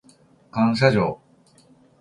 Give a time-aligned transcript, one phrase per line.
[0.49, 1.15] 感謝状